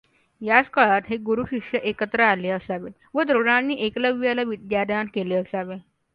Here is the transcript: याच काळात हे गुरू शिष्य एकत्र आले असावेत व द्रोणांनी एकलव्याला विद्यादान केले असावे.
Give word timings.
याच 0.41 0.69
काळात 0.69 1.01
हे 1.09 1.17
गुरू 1.17 1.43
शिष्य 1.45 1.77
एकत्र 1.83 2.23
आले 2.23 2.49
असावेत 2.49 2.91
व 3.13 3.23
द्रोणांनी 3.23 3.75
एकलव्याला 3.85 4.43
विद्यादान 4.43 5.07
केले 5.13 5.35
असावे. 5.35 5.75